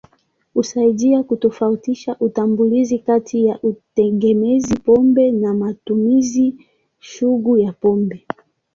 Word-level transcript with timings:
Husaidia 0.53 1.23
kutofautisha 1.23 2.15
utambuzi 2.19 2.99
kati 2.99 3.45
ya 3.45 3.59
utegemezi 3.63 4.75
pombe 4.75 5.31
na 5.31 5.53
matumizi 5.53 6.55
sugu 6.99 7.57
ya 7.57 7.71
pombe. 7.73 8.25